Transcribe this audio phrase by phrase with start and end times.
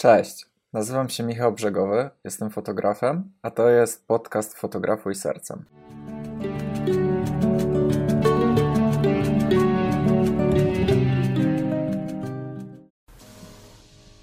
[0.00, 5.64] Cześć, nazywam się Michał Brzegowy, jestem fotografem, a to jest podcast Fotografuj Sercem.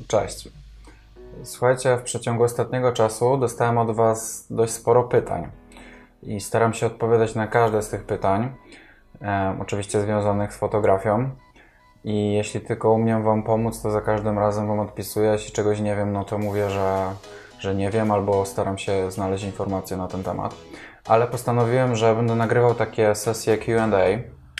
[0.07, 0.49] Cześć.
[1.43, 5.51] Słuchajcie, w przeciągu ostatniego czasu dostałem od Was dość sporo pytań
[6.23, 8.55] i staram się odpowiadać na każde z tych pytań,
[9.21, 11.29] e, oczywiście związanych z fotografią.
[12.07, 15.31] I jeśli tylko umiem Wam pomóc, to za każdym razem Wam odpisuję.
[15.31, 17.05] Jeśli czegoś nie wiem, no to mówię, że,
[17.59, 20.55] że nie wiem, albo staram się znaleźć informacje na ten temat.
[21.05, 23.87] Ale postanowiłem, że będę nagrywał takie sesje QA.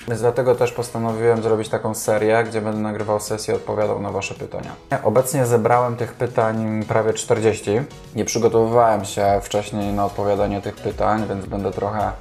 [0.08, 4.36] Więc dlatego też postanowiłem zrobić taką serię, gdzie będę nagrywał sesję i odpowiadał na Wasze
[4.36, 4.72] pytania.
[5.04, 7.72] Obecnie zebrałem tych pytań prawie 40.
[8.16, 12.12] Nie przygotowywałem się wcześniej na odpowiadanie tych pytań, więc będę trochę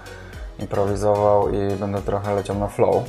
[0.58, 3.04] improwizował i będę trochę leciał na flow.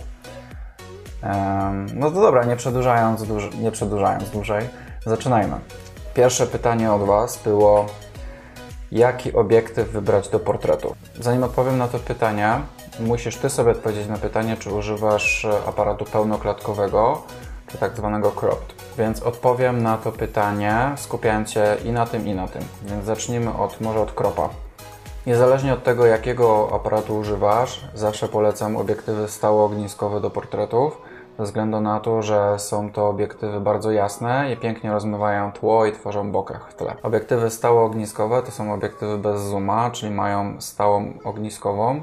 [1.93, 3.23] No to dobra, nie przedłużając,
[3.61, 4.69] nie przedłużając dłużej,
[5.05, 5.55] zaczynajmy.
[6.13, 7.85] Pierwsze pytanie od Was było,
[8.91, 10.95] jaki obiektyw wybrać do portretu?
[11.19, 12.59] Zanim odpowiem na to pytanie,
[12.99, 17.21] musisz Ty sobie odpowiedzieć na pytanie, czy używasz aparatu pełnoklatkowego,
[17.67, 18.75] czy tak zwanego cropped.
[18.97, 22.61] Więc odpowiem na to pytanie, skupiając się i na tym, i na tym.
[22.83, 24.49] Więc zacznijmy od, może od kropa.
[25.27, 31.01] Niezależnie od tego, jakiego aparatu używasz, zawsze polecam obiektywy stałoogniskowe do portretów,
[31.37, 35.91] ze względu na to, że są to obiektywy bardzo jasne i pięknie rozmywają tło i
[35.91, 36.95] tworzą bokach w tle.
[37.03, 42.01] Obiektywy stałoogniskowe to są obiektywy bez zooma, czyli mają stałą ogniskową.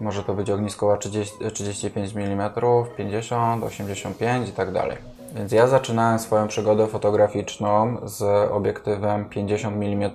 [0.00, 2.50] Może to być ogniskowa 30, 35 mm,
[2.96, 4.96] 50, 85 i tak dalej.
[5.34, 10.10] Więc ja zaczynałem swoją przygodę fotograficzną z obiektywem 50 mm,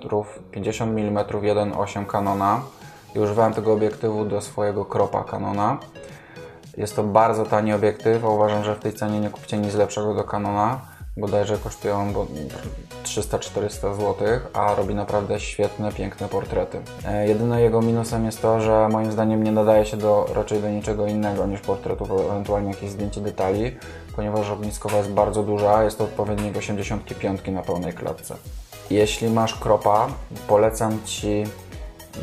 [0.50, 2.60] 50 mm 1.8 Canona
[3.14, 5.78] i używałem tego obiektywu do swojego kropa Canona.
[6.78, 10.14] Jest to bardzo tani obiektyw, a uważam, że w tej cenie nie kupicie nic lepszego
[10.14, 10.80] do Canona.
[11.16, 12.12] Bodajże kosztują
[13.04, 14.14] 300-400 zł,
[14.52, 16.80] a robi naprawdę świetne, piękne portrety.
[17.04, 20.70] E, jedynym jego minusem jest to, że moim zdaniem nie nadaje się do, raczej do
[20.70, 23.76] niczego innego niż portretów, ewentualnie jakieś zdjęcie detali,
[24.16, 28.34] ponieważ ogniskowa jest bardzo duża, jest to odpowiednik 85 na pełnej klatce.
[28.90, 30.08] Jeśli masz kropa,
[30.48, 31.44] polecam Ci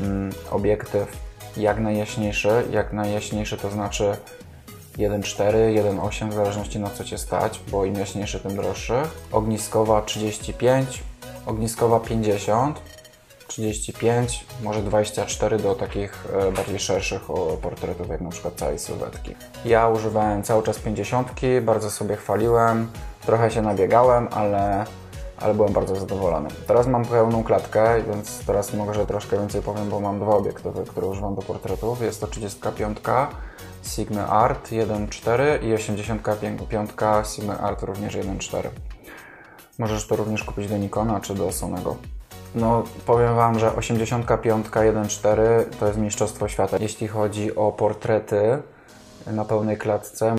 [0.02, 1.26] mm, obiektyw
[1.58, 2.64] jak najjaśniejszy.
[2.72, 4.18] Jak najjaśniejszy to znaczy
[4.98, 8.94] 1,4, 1,8 w zależności na co Cię stać, bo im jaśniejszy, tym droższy.
[9.32, 11.04] Ogniskowa 35,
[11.46, 12.82] ogniskowa 50,
[13.48, 17.22] 35, może 24 do takich e, bardziej szerszych
[17.62, 19.36] portretów, jak na przykład całej sylwetki.
[19.66, 22.92] Ja używałem cały czas 50, bardzo sobie chwaliłem,
[23.26, 24.86] trochę się nabiegałem, ale
[25.38, 26.50] ale byłem bardzo zadowolony.
[26.68, 31.08] Teraz mam pełną klatkę, więc teraz może troszkę więcej powiem, bo mam dwa obiektywy, które
[31.08, 32.02] używam do portretów.
[32.02, 33.00] Jest to 35
[33.86, 36.62] Sigma Art 1.4 i 85
[37.36, 38.68] Sigma Art również 1.4.
[39.80, 41.96] Możesz to również kupić do Nikona czy do Sonego.
[42.56, 45.38] No, powiem Wam, że 85 1.4
[45.80, 46.78] to jest mistrzostwo świata.
[46.80, 48.62] Jeśli chodzi o portrety
[49.28, 50.36] na pełnej klatce,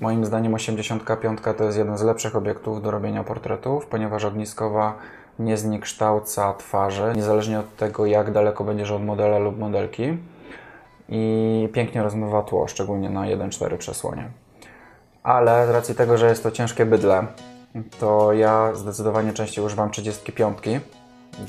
[0.00, 4.94] Moim zdaniem 85 to jest jeden z lepszych obiektów do robienia portretów, ponieważ ogniskowa
[5.38, 10.18] nie zniekształca twarzy, niezależnie od tego, jak daleko będziesz od modela lub modelki.
[11.08, 14.30] I pięknie rozmywa tło, szczególnie na 1.4 przesłonie.
[15.22, 17.26] Ale z racji tego, że jest to ciężkie bydle,
[18.00, 20.58] to ja zdecydowanie częściej używam 35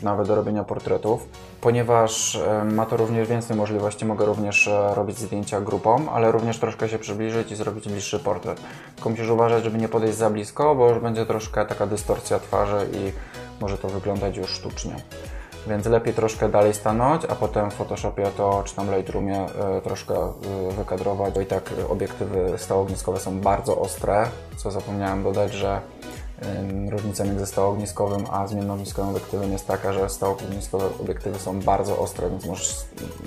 [0.03, 1.28] nawet do robienia portretów,
[1.62, 2.40] ponieważ
[2.72, 4.06] ma to również więcej możliwości.
[4.06, 8.62] Mogę również e, robić zdjęcia grupą, ale również troszkę się przybliżyć i zrobić bliższy portret.
[8.96, 12.88] Tylko musisz uważać, żeby nie podejść za blisko, bo już będzie troszkę taka dystorsja twarzy
[12.94, 13.12] i
[13.62, 14.96] może to wyglądać już sztucznie.
[15.69, 20.34] Więc lepiej troszkę dalej stanąć, a potem w Photoshopie to czy tam Lightroomie e, troszkę
[20.78, 21.34] wykadrować.
[21.34, 25.81] Bo i tak obiektywy stałogniskowe są bardzo ostre, co zapomniałem dodać, że
[26.90, 32.46] Różnica między stałoogniskowym a zmiennoogniskowym obiektywem jest taka, że stałoogniskowe obiektywy są bardzo ostre, więc
[32.46, 32.75] możesz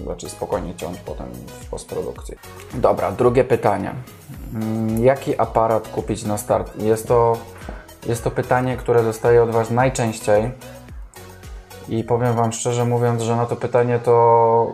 [0.06, 1.26] raczej spokojnie ciąć potem
[1.60, 2.34] w postprodukcji.
[2.74, 3.94] Dobra, drugie pytanie.
[4.54, 6.82] Mm, jaki aparat kupić na start?
[6.82, 7.36] Jest to,
[8.06, 10.50] jest to pytanie, które dostaję od Was najczęściej
[11.88, 14.72] i powiem Wam szczerze mówiąc, że na to pytanie to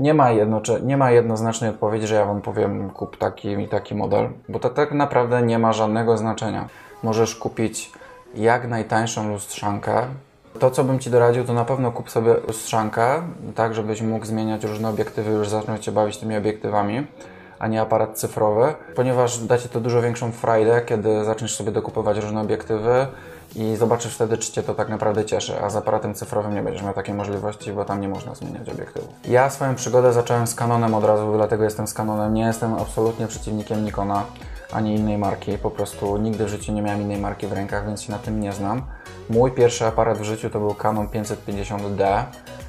[0.00, 3.94] nie ma, jedno, nie ma jednoznacznej odpowiedzi, że ja Wam powiem kup taki i taki
[3.94, 6.68] model, bo to tak naprawdę nie ma żadnego znaczenia
[7.02, 7.92] możesz kupić
[8.34, 10.02] jak najtańszą lustrzankę.
[10.58, 13.22] To, co bym Ci doradził, to na pewno kup sobie lustrzankę,
[13.54, 17.06] tak żebyś mógł zmieniać różne obiektywy, już zacząć się bawić tymi obiektywami,
[17.58, 22.18] a nie aparat cyfrowy, ponieważ da Ci to dużo większą frajdę, kiedy zaczniesz sobie dokupować
[22.18, 23.06] różne obiektywy
[23.56, 26.82] i zobaczysz wtedy, czy Cię to tak naprawdę cieszy, a z aparatem cyfrowym nie będziesz
[26.82, 29.10] miał takiej możliwości, bo tam nie można zmieniać obiektywów.
[29.24, 32.34] Ja swoją przygodę zacząłem z Canonem od razu, dlatego jestem z Canonem.
[32.34, 34.24] Nie jestem absolutnie przeciwnikiem Nikona
[34.72, 35.58] ani innej marki.
[35.58, 38.40] Po prostu nigdy w życiu nie miałem innej marki w rękach, więc się na tym
[38.40, 38.82] nie znam.
[39.30, 42.24] Mój pierwszy aparat w życiu to był Canon 550D.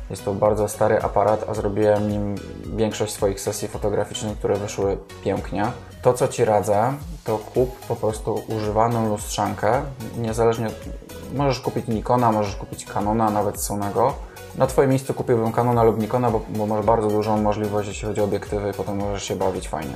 [0.10, 2.36] Jest to bardzo stary aparat, a zrobiłem nim
[2.76, 5.66] większość swoich sesji fotograficznych, które wyszły pięknie.
[6.02, 9.82] To, co Ci radzę, to kup po prostu używaną lustrzankę.
[10.18, 10.68] Niezależnie,
[11.36, 14.14] możesz kupić Nikona, możesz kupić Canona, nawet Sonego.
[14.56, 18.22] Na Twoim miejscu kupiłbym Canona lub Nikona, bo, bo masz bardzo dużą możliwość, jeśli chodzi
[18.22, 19.94] o obiektywy potem możesz się bawić fajnie.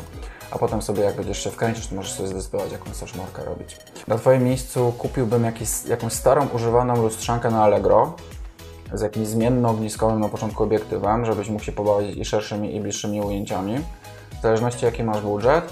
[0.52, 3.78] A potem sobie, jak będziesz się wkręcić, to możesz sobie zdecydować, jaką chcesz markę robić.
[4.08, 8.14] Na Twoim miejscu kupiłbym jakiś, jakąś starą, używaną lustrzankę na Allegro
[8.94, 13.78] z jakimś zmienno-ogniskowym na początku obiektywem, żebyś mógł się pobawić i szerszymi i bliższymi ujęciami.
[14.40, 15.64] W zależności jaki masz budżet,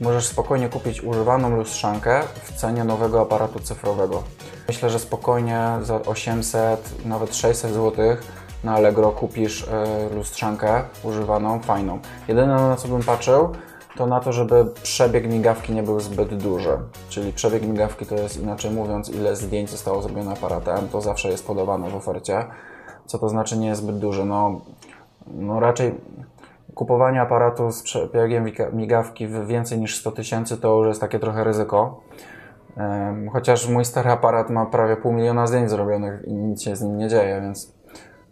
[0.00, 4.22] możesz spokojnie kupić używaną lustrzankę w cenie nowego aparatu cyfrowego.
[4.68, 8.16] Myślę, że spokojnie za 800, nawet 600 zł
[8.64, 11.98] na Allegro kupisz y, lustrzankę używaną, fajną.
[12.28, 13.48] Jedyne na co bym patrzył,
[13.96, 16.78] to na to, żeby przebieg migawki nie był zbyt duży.
[17.08, 20.88] Czyli przebieg migawki to jest inaczej mówiąc, ile zdjęć zostało zrobione aparatem.
[20.88, 22.44] To zawsze jest podawane w ofercie.
[23.06, 24.24] Co to znaczy nie jest zbyt duży?
[24.24, 24.60] No,
[25.26, 25.94] no raczej
[26.74, 31.44] kupowanie aparatu z przebiegiem migawki w więcej niż 100 tysięcy to już jest takie trochę
[31.44, 32.00] ryzyko.
[33.32, 36.98] Chociaż mój stary aparat ma prawie pół miliona zdjęć zrobionych i nic się z nim
[36.98, 37.72] nie dzieje, więc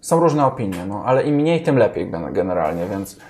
[0.01, 3.21] są różne opinie, no, ale im mniej, tym lepiej generalnie, więc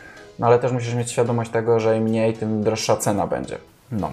[0.42, 3.58] no ale też musisz mieć świadomość tego, że im mniej, tym droższa cena będzie.
[3.92, 4.10] No.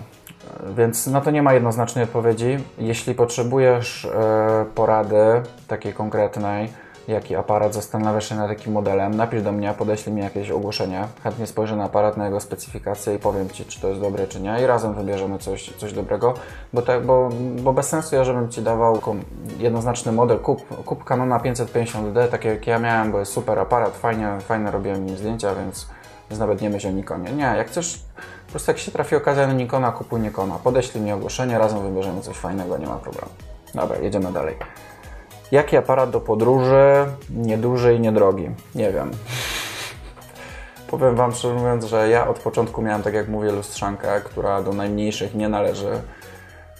[0.77, 2.57] Więc na to nie ma jednoznacznej odpowiedzi.
[2.77, 6.69] Jeśli potrzebujesz e, porady takiej konkretnej,
[7.07, 11.07] jaki aparat, zastanawiasz się nad takim modelem, napisz do mnie, podeślij mi jakieś ogłoszenie.
[11.23, 14.41] Chętnie spojrzę na aparat, na jego specyfikację i powiem Ci, czy to jest dobre, czy
[14.41, 14.61] nie.
[14.63, 16.33] I razem wybierzemy coś, coś dobrego,
[16.73, 17.29] bo, bo,
[17.63, 19.01] bo bez sensu ja, żebym Ci dawał
[19.57, 20.39] jednoznaczny model.
[20.39, 25.05] Kup, kup Canona 550D, tak jak ja miałem, bo jest super aparat, fajnie, fajne robiłem
[25.05, 25.87] nim zdjęcia, więc
[26.29, 27.31] więc nawet nie myśl o Nikonie.
[27.31, 27.99] Nie, jak chcesz,
[28.45, 30.55] po prostu jak się trafi okazja na Nikona, kupuj Nikona.
[30.63, 33.31] Podeślij mi ogłoszenie, razem wybierzemy coś fajnego, nie ma problemu.
[33.75, 34.55] Dobra, jedziemy dalej.
[35.51, 38.49] Jaki aparat do podróży, nieduży i niedrogi?
[38.75, 39.11] Nie wiem.
[40.87, 44.73] Powiem Wam szczerze mówiąc, że ja od początku miałem, tak jak mówię, lustrzankę, która do
[44.73, 46.01] najmniejszych nie należy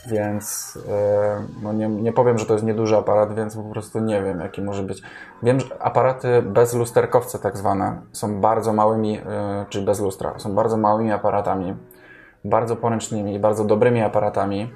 [0.08, 4.24] więc e, no nie, nie powiem, że to jest nieduży aparat, więc po prostu nie
[4.24, 5.02] wiem, jaki może być.
[5.44, 10.56] Wiem, że aparaty bez lusterkowce tak zwane są bardzo małymi, e, czyli bez lustra, są
[10.56, 11.76] bardzo małymi aparatami,
[12.46, 14.74] bardzo poręcznymi bardzo dobrymi aparatami,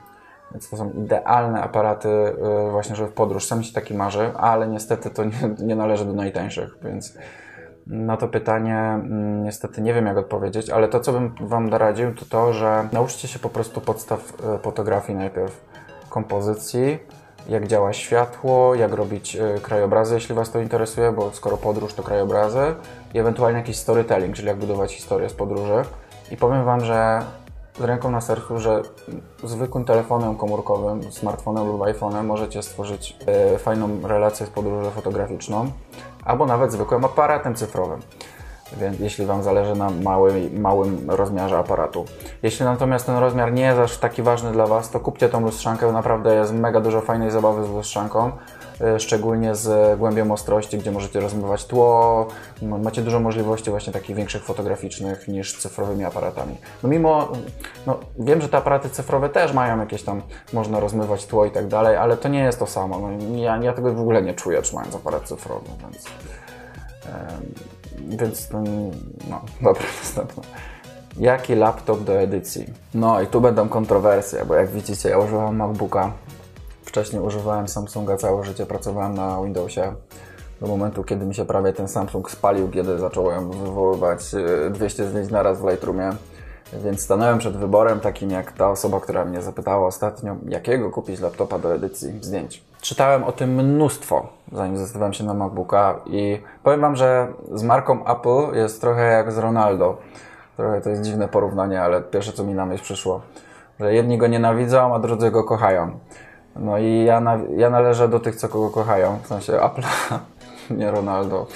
[0.53, 3.45] więc to są idealne aparaty e, właśnie, żeby w podróż.
[3.45, 7.17] Sam się taki marzy, ale niestety to nie, nie należy do najtańszych, więc
[7.87, 12.15] na to pytanie mm, niestety nie wiem, jak odpowiedzieć, ale to, co bym Wam doradził,
[12.15, 15.65] to to, że nauczcie się po prostu podstaw e, fotografii najpierw,
[16.09, 16.99] kompozycji,
[17.49, 22.03] jak działa światło, jak robić e, krajobrazy, jeśli Was to interesuje, bo skoro podróż to
[22.03, 22.75] krajobrazy,
[23.13, 25.81] i ewentualnie jakiś storytelling, czyli jak budować historię z podróży.
[26.31, 27.21] I powiem Wam, że
[27.77, 28.81] z ręką na sercu, że
[29.43, 35.71] zwykłym telefonem komórkowym, smartfonem lub iPhone'em możecie stworzyć e, fajną relację z podróżą fotograficzną,
[36.25, 37.99] albo nawet zwykłym aparatem cyfrowym.
[38.77, 42.05] Więc jeśli Wam zależy na małym, małym rozmiarze aparatu.
[42.43, 45.91] Jeśli natomiast ten rozmiar nie jest aż taki ważny dla Was, to kupcie tą lustrzankę,
[45.91, 48.31] naprawdę jest mega dużo fajnej zabawy z lustrzanką.
[48.81, 52.27] E, szczególnie z głębią ostrości, gdzie możecie rozmywać tło.
[52.61, 56.57] Macie dużo możliwości właśnie takich większych fotograficznych niż cyfrowymi aparatami.
[56.83, 57.31] No mimo,
[57.87, 60.21] no wiem, że te aparaty cyfrowe też mają jakieś tam,
[60.53, 62.99] można rozmywać tło i tak dalej, ale to nie jest to samo.
[62.99, 66.05] No, ja, ja tego w ogóle nie czuję trzymając aparat cyfrowy, więc...
[67.99, 68.49] Więc
[69.29, 70.43] no, dobra, następne.
[71.19, 72.65] Jaki laptop do edycji?
[72.93, 76.11] No i tu będą kontrowersje, bo jak widzicie, ja używam MacBooka
[76.93, 79.93] Wcześniej używałem Samsunga całe życie, pracowałem na Windowsie.
[80.61, 84.19] Do momentu, kiedy mi się prawie ten Samsung spalił, kiedy zacząłem wywoływać
[84.71, 86.11] 200 y, zdjęć naraz w Lightroomie.
[86.73, 91.59] Więc stanąłem przed wyborem takim jak ta osoba, która mnie zapytała ostatnio, jakiego kupić laptopa
[91.59, 92.63] do edycji zdjęć.
[92.81, 98.05] Czytałem o tym mnóstwo, zanim zdecydowałem się na MacBooka i powiem Wam, że z marką
[98.05, 99.97] Apple jest trochę jak z Ronaldo.
[100.57, 103.21] Trochę to jest dziwne porównanie, ale pierwsze co mi na myśl przyszło,
[103.79, 105.99] że jedni go nienawidzą, a drudzy go kochają.
[106.55, 109.81] No i ja, na, ja należę do tych, co kogo kochają, w sensie Apple,
[110.79, 111.47] nie Ronaldo.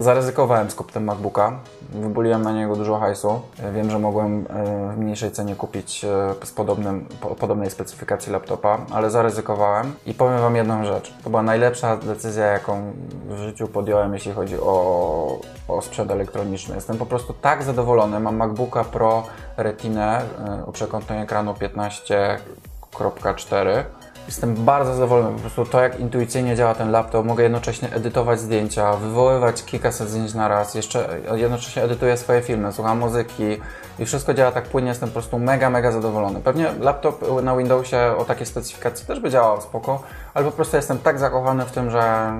[0.00, 1.52] Zaryzykowałem z kupnem MacBooka,
[1.92, 3.40] wybuliłem na niego dużo hajsu.
[3.74, 7.06] Wiem, że mogłem e, w mniejszej cenie kupić e, z podobnym,
[7.38, 11.14] podobnej specyfikacji laptopa, ale zaryzykowałem i powiem Wam jedną rzecz.
[11.24, 12.92] To była najlepsza decyzja, jaką
[13.28, 15.38] w życiu podjąłem, jeśli chodzi o,
[15.68, 16.74] o sprzęt elektroniczny.
[16.74, 18.20] Jestem po prostu tak zadowolony.
[18.20, 19.22] Mam MacBooka Pro
[19.56, 20.24] Retinę e,
[20.66, 23.84] o przekątnej ekranu 15.4
[24.26, 25.34] Jestem bardzo zadowolony.
[25.34, 30.34] Po prostu to, jak intuicyjnie działa ten laptop, mogę jednocześnie edytować zdjęcia, wywoływać kilkaset zdjęć
[30.34, 33.60] na raz, jeszcze jednocześnie edytuję swoje filmy, słucham muzyki
[33.98, 36.40] i wszystko działa tak płynnie, jestem po prostu mega, mega zadowolony.
[36.40, 40.02] Pewnie laptop na Windowsie o takiej specyfikacji też by działał spoko,
[40.34, 42.32] ale po prostu jestem tak zakochany w tym, że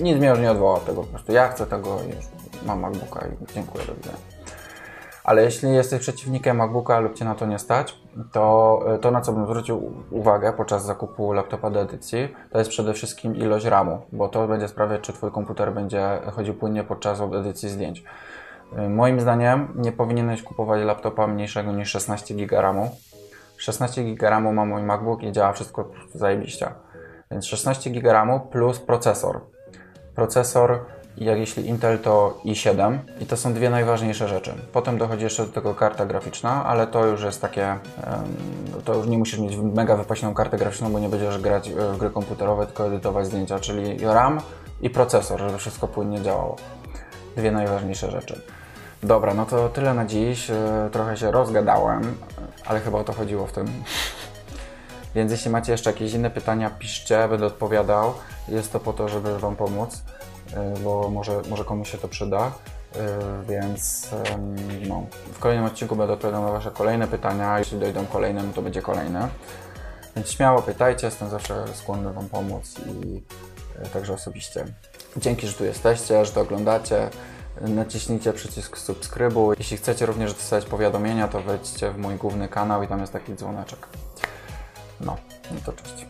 [0.00, 1.02] nic mnie już nie odwoła od tego.
[1.02, 2.24] Po prostu ja chcę tego już
[2.66, 4.16] mam MacBooka i dziękuję, do widzenia.
[5.26, 7.98] Ale jeśli jesteś przeciwnikiem MacBooka lub Cię na to nie stać,
[8.32, 12.94] to to, na co bym zwrócił uwagę podczas zakupu laptopa do edycji, to jest przede
[12.94, 17.68] wszystkim ilość RAMu, bo to będzie sprawiać, czy Twój komputer będzie chodził płynnie podczas edycji
[17.68, 18.04] zdjęć.
[18.88, 22.90] Moim zdaniem nie powinieneś kupować laptopa mniejszego niż 16 GB RAMu.
[23.56, 26.70] 16 GB RAMu ma mój MacBook i działa wszystko zajebiście.
[27.30, 29.40] Więc 16 GB RAMu plus procesor.
[30.14, 30.80] Procesor
[31.24, 34.54] jak jeśli Intel to i7 i to są dwie najważniejsze rzeczy.
[34.72, 37.78] Potem dochodzi jeszcze do tego karta graficzna, ale to już jest takie,
[38.84, 42.10] to już nie musisz mieć mega wypasioną kartę graficzną, bo nie będziesz grać w gry
[42.10, 44.40] komputerowe, tylko edytować zdjęcia, czyli RAM
[44.80, 46.56] i procesor, żeby wszystko płynnie działało.
[47.36, 48.40] Dwie najważniejsze rzeczy.
[49.02, 50.50] Dobra, no to tyle na dziś.
[50.50, 52.16] E, trochę się rozgadałem,
[52.66, 53.66] ale chyba o to chodziło w tym.
[55.14, 58.12] Więc jeśli macie jeszcze jakieś inne pytania, piszcie, będę odpowiadał.
[58.48, 60.02] Jest to po to, żeby Wam pomóc.
[60.52, 62.46] Y, bo może, może komuś się to przyda.
[62.46, 62.98] Y,
[63.48, 64.10] więc
[64.88, 67.58] no, w kolejnym odcinku będę odpowiadał na Wasze kolejne pytania.
[67.58, 69.28] Jeśli dojdą kolejne, no to będzie kolejne.
[70.16, 73.22] Więc śmiało pytajcie, jestem zawsze skłonny Wam pomóc i
[73.86, 74.64] y, także osobiście.
[75.16, 77.10] Dzięki, że tu jesteście, że to oglądacie.
[77.60, 79.56] Naciśnijcie przycisk subskrybuj.
[79.58, 83.34] Jeśli chcecie również dostać powiadomienia, to wejdźcie w mój główny kanał i tam jest taki
[83.34, 83.86] dzwoneczek.
[85.00, 85.16] No,
[85.50, 86.06] no to cześć.